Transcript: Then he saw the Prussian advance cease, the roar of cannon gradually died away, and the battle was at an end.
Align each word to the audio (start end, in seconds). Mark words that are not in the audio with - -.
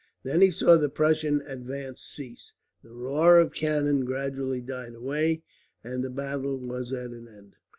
Then 0.23 0.41
he 0.41 0.49
saw 0.49 0.77
the 0.77 0.89
Prussian 0.89 1.43
advance 1.45 2.01
cease, 2.01 2.53
the 2.81 2.89
roar 2.89 3.37
of 3.37 3.53
cannon 3.53 4.03
gradually 4.03 4.59
died 4.59 4.95
away, 4.95 5.43
and 5.83 6.03
the 6.03 6.09
battle 6.09 6.57
was 6.57 6.91
at 6.91 7.11
an 7.11 7.27
end. 7.27 7.55